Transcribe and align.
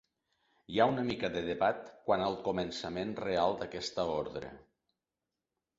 Hi 0.75 0.79
ha 0.83 0.87
una 0.93 1.03
mica 1.09 1.29
de 1.35 1.43
debat 1.49 1.91
quant 2.09 2.23
al 2.29 2.39
començament 2.49 3.13
real 3.27 3.55
d'aquesta 3.61 4.09
Ordre. 4.19 4.53